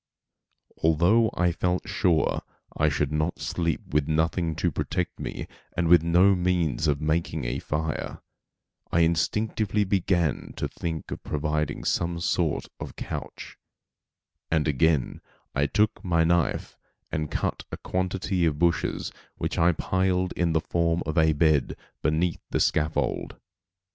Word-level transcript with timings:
Although 0.81 1.29
I 1.35 1.51
felt 1.51 1.87
sure 1.87 2.41
I 2.75 2.89
should 2.89 3.11
not 3.11 3.37
sleep 3.39 3.81
with 3.93 4.07
nothing 4.07 4.55
to 4.55 4.71
protect 4.71 5.19
me 5.19 5.47
and 5.77 5.87
with 5.87 6.01
no 6.01 6.33
means 6.33 6.87
of 6.87 6.99
making 6.99 7.45
a 7.45 7.59
fire, 7.59 8.19
I 8.91 9.01
instinctively 9.01 9.83
began 9.83 10.53
to 10.55 10.67
think 10.67 11.11
of 11.11 11.21
providing 11.21 11.83
some 11.83 12.19
sort 12.19 12.65
of 12.79 12.95
couch; 12.95 13.59
and 14.49 14.67
again 14.67 15.21
I 15.53 15.67
took 15.67 16.03
my 16.03 16.23
knife 16.23 16.79
and 17.11 17.29
cut 17.29 17.65
a 17.71 17.77
quantity 17.77 18.43
of 18.47 18.57
bushes 18.57 19.11
which 19.35 19.59
I 19.59 19.71
piled 19.71 20.31
in 20.33 20.53
the 20.53 20.61
form 20.61 21.03
of 21.05 21.15
a 21.15 21.31
bed 21.33 21.75
beneath 22.01 22.41
the 22.49 22.59
scaffold. 22.59 23.35